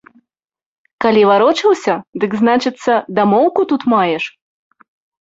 [1.05, 1.93] Калі варочаўся,
[2.25, 4.23] дык, значыцца, дамоўку тут маеш.